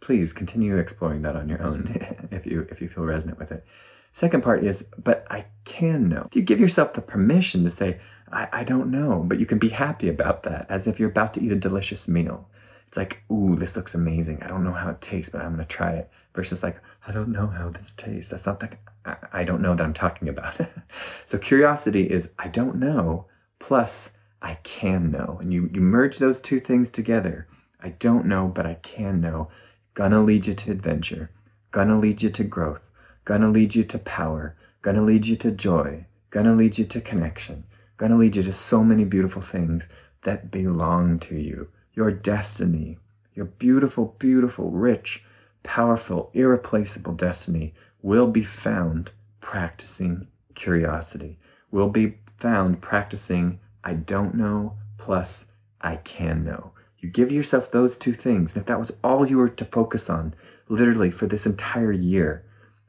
[0.04, 3.66] please continue exploring that on your own if you if you feel resonant with it.
[4.12, 6.28] Second part is, but I can know.
[6.34, 7.99] You give yourself the permission to say,
[8.32, 11.34] I, I don't know, but you can be happy about that as if you're about
[11.34, 12.47] to eat a delicious meal.
[12.88, 14.43] It's like, ooh, this looks amazing.
[14.43, 16.12] I don't know how it tastes, but I'm to try it.
[16.36, 18.30] Versus like, I don't know how this tastes.
[18.30, 20.60] That's not like, I, I don't know that I'm talking about.
[21.26, 23.26] so curiosity is, I don't know,
[23.58, 24.12] plus
[24.43, 25.39] I can know.
[25.41, 27.47] And you, you merge those two things together.
[27.82, 29.49] I don't know, but I can know.
[29.94, 31.30] Gonna lead you to adventure.
[31.72, 32.91] Gonna lead you to growth
[33.26, 37.64] Gonna lead you to power, gonna lead you to joy, gonna lead you to connection,
[37.96, 39.88] gonna lead you to so many beautiful things
[40.24, 41.70] that belong to you.
[41.94, 42.98] Your destiny,
[43.34, 45.24] your beautiful, beautiful, rich,
[45.64, 51.39] powerful, irreplaceable destiny will be found practicing curiosity,
[51.72, 55.46] will be found practicing I don't know plus
[55.80, 56.74] I can know.
[57.04, 60.10] You give yourself those two things, and if that was all you were to focus
[60.10, 60.34] on,
[60.70, 62.45] literally for this entire year,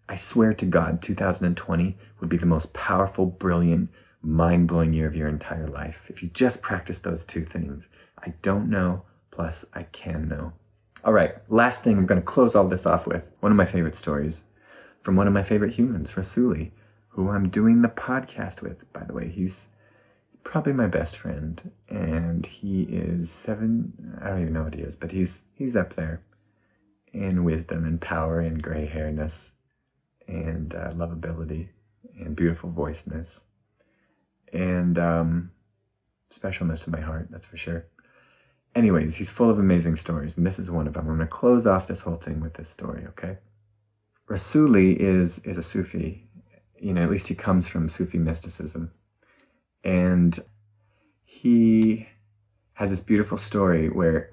[0.08, 3.90] I swear to God, 2020 would be the most powerful, brilliant,
[4.22, 7.88] mind blowing year of your entire life if you just practice those two things.
[8.16, 10.52] I don't know, plus I can know.
[11.02, 13.64] All right, last thing I'm going to close all this off with one of my
[13.64, 14.44] favorite stories
[15.02, 16.70] from one of my favorite humans, Rassouli,
[17.08, 19.28] who I'm doing the podcast with, by the way.
[19.28, 19.66] He's
[20.44, 24.18] probably my best friend, and he is seven.
[24.20, 26.22] I don't even know what he is, but he's he's up there
[27.12, 29.52] in wisdom and power and gray hairness
[30.26, 31.68] and uh, lovability
[32.18, 33.44] and beautiful voiceness
[34.54, 35.50] and um,
[36.30, 37.86] specialness in my heart, that's for sure.
[38.74, 41.08] Anyways, he's full of amazing stories, and this is one of them.
[41.08, 43.38] I'm going to close off this whole thing with this story, okay?
[44.28, 46.28] Rassouli is, is a Sufi.
[46.78, 48.92] You know, at least he comes from Sufi mysticism.
[49.84, 50.38] And
[51.24, 52.08] he
[52.74, 54.30] has this beautiful story where,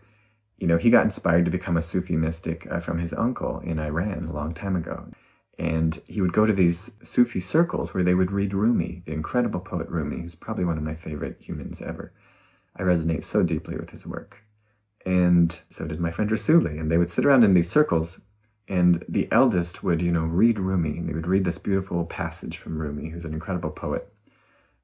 [0.57, 3.79] you know, he got inspired to become a Sufi mystic uh, from his uncle in
[3.79, 5.11] Iran a long time ago.
[5.59, 9.59] And he would go to these Sufi circles where they would read Rumi, the incredible
[9.59, 12.13] poet Rumi, who's probably one of my favorite humans ever.
[12.75, 14.43] I resonate so deeply with his work.
[15.05, 16.79] And so did my friend Rassouli.
[16.79, 18.21] And they would sit around in these circles,
[18.67, 20.97] and the eldest would, you know, read Rumi.
[20.97, 24.10] And they would read this beautiful passage from Rumi, who's an incredible poet.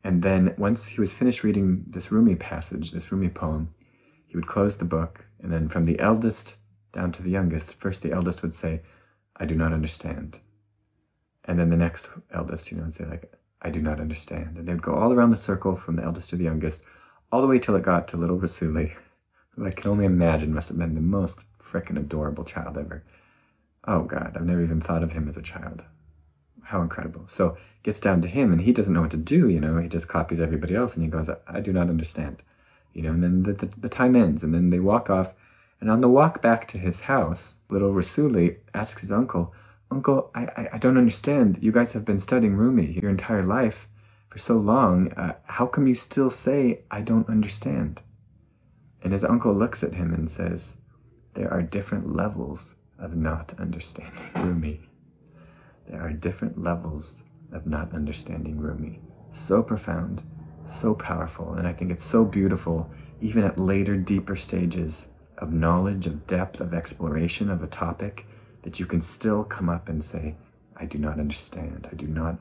[0.08, 3.76] And then once he was finished reading this Rumi passage, this Rumi poem,
[4.26, 5.26] he would close the book.
[5.42, 6.60] And then from the eldest
[6.94, 8.84] down to the youngest, first the eldest would say,
[9.36, 10.40] I do not understand.
[11.44, 14.56] And then the next eldest, you know, and say, like, I do not understand.
[14.56, 16.86] And they'd go all around the circle from the eldest to the youngest,
[17.30, 18.94] all the way till it got to little Rassouli,
[19.58, 23.04] who I can only imagine must have been the most frickin' adorable child ever.
[23.86, 25.84] Oh God, I've never even thought of him as a child.
[26.68, 27.28] How incredible.
[27.28, 29.78] So it gets down to him and he doesn't know what to do, you know,
[29.78, 32.44] he just copies everybody else and he goes, I do not understand.
[32.94, 35.34] You know, and then the, the, the time ends and then they walk off.
[35.80, 39.54] And on the walk back to his house, little Rassouli asks his uncle,
[39.90, 41.60] Uncle, I, I, I don't understand.
[41.62, 43.88] You guys have been studying Rumi your entire life
[44.28, 45.14] for so long.
[45.14, 48.02] Uh, how come you still say, I don't understand?
[49.02, 50.78] And his uncle looks at him and says,
[51.36, 54.82] there are different levels of not understanding Rumi.
[55.88, 59.00] There are different levels of not understanding Rumi.
[59.30, 60.24] So profound,
[60.66, 62.90] so powerful, and I think it's so beautiful,
[63.22, 68.26] even at later, deeper stages of knowledge, of depth, of exploration of a topic,
[68.64, 70.36] that you can still come up and say,
[70.76, 71.88] I do not understand.
[71.92, 72.40] I do not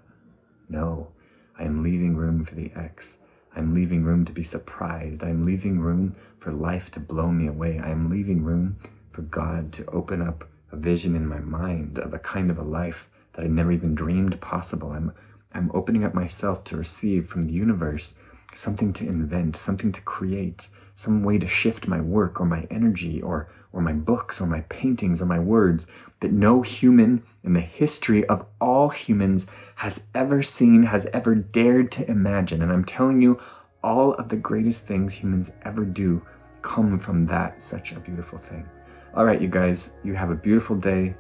[0.69, 1.13] know.
[1.59, 3.19] I am leaving room for the X.
[3.55, 5.23] I'm leaving room to be surprised.
[5.23, 7.79] I'm leaving room for life to blow me away.
[7.79, 8.77] I am leaving room
[9.11, 12.63] for God to open up a vision in my mind of a kind of a
[12.63, 14.91] life that I never even dreamed possible.
[14.93, 15.13] I'm,
[15.53, 18.17] I'm opening up myself to receive from the universe
[18.55, 23.21] something to invent, something to create, some way to shift my work or my energy
[23.21, 25.87] or, or my books or my paintings or my words
[26.21, 31.93] that no human in the history of all humans has ever seen, has ever dared
[31.93, 32.63] to imagine.
[32.63, 33.39] And I'm telling you,
[33.85, 36.23] all of the greatest things humans ever do
[36.63, 38.69] come from that such a beautiful thing.
[39.15, 41.15] All right, you guys, you have a beautiful day.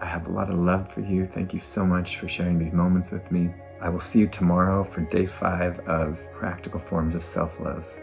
[0.00, 1.24] I have a lot of love for you.
[1.24, 3.50] Thank you so much for sharing these moments with me.
[3.80, 7.98] I will see you tomorrow for day five of Practical Forms of Self Love.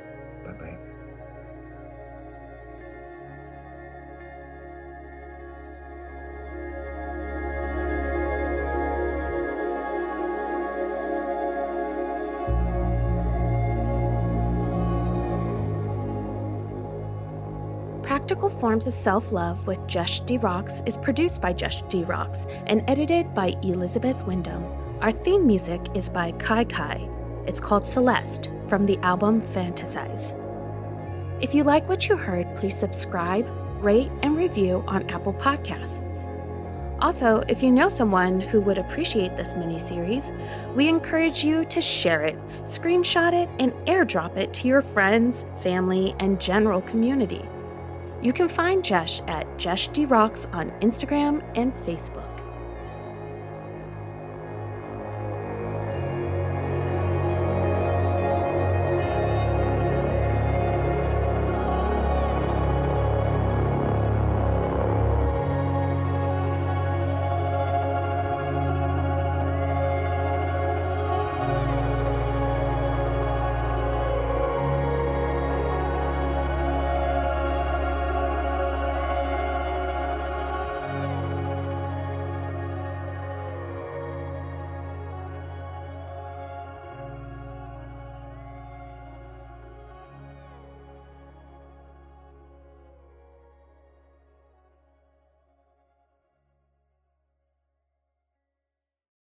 [18.65, 22.83] Forms of Self Love with Jesh de Rox is produced by Jesh de Rox and
[22.87, 24.63] edited by Elizabeth Wyndham.
[25.01, 27.07] Our theme music is by Kai Kai.
[27.45, 30.33] It's called Celeste from the album Fantasize.
[31.43, 33.47] If you like what you heard, please subscribe,
[33.83, 36.31] rate, and review on Apple Podcasts.
[37.01, 40.33] Also, if you know someone who would appreciate this mini series,
[40.73, 46.15] we encourage you to share it, screenshot it, and airdrop it to your friends, family,
[46.19, 47.47] and general community.
[48.25, 52.34] You can find Jesh at Jesh de Rox on Instagram and Facebook.